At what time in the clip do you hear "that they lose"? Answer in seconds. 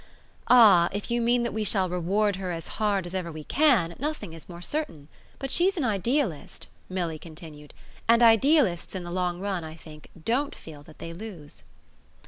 10.81-11.61